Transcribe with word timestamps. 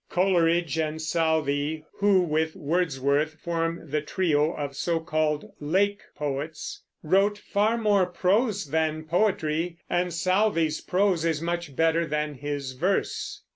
Coleridge 0.09 0.79
and 0.79 0.99
Southey 0.99 1.83
(who 1.99 2.21
with 2.23 2.55
Wordsworth 2.55 3.35
form 3.35 3.91
the 3.91 4.01
trio 4.01 4.51
of 4.51 4.75
so 4.75 4.99
called 4.99 5.45
Lake 5.59 6.01
Poets) 6.15 6.81
wrote 7.03 7.37
far 7.37 7.77
more 7.77 8.07
prose 8.07 8.71
than 8.71 9.03
poetry; 9.03 9.77
and 9.91 10.11
Southey's 10.11 10.81
prose 10.81 11.23
is 11.23 11.39
much 11.39 11.75
better 11.75 12.07
than 12.07 12.33
his 12.33 12.71
verse. 12.71 13.43